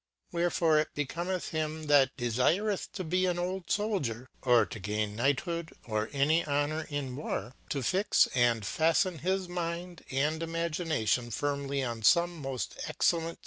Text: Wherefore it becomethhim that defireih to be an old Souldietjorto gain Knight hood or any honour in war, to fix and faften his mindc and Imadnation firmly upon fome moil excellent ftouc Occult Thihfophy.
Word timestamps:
Wherefore 0.31 0.79
it 0.79 0.95
becomethhim 0.95 1.85
that 1.85 2.17
defireih 2.17 2.91
to 2.93 3.03
be 3.03 3.27
an 3.27 3.37
old 3.37 3.67
Souldietjorto 3.67 4.81
gain 4.81 5.15
Knight 5.15 5.41
hood 5.41 5.73
or 5.85 6.09
any 6.11 6.43
honour 6.47 6.87
in 6.89 7.15
war, 7.15 7.53
to 7.69 7.83
fix 7.83 8.27
and 8.33 8.63
faften 8.63 9.19
his 9.19 9.47
mindc 9.47 10.01
and 10.09 10.41
Imadnation 10.41 11.31
firmly 11.31 11.83
upon 11.83 12.01
fome 12.01 12.29
moil 12.41 12.53
excellent 12.55 12.79
ftouc 13.19 13.21
Occult 13.23 13.35
Thihfophy. 13.35 13.37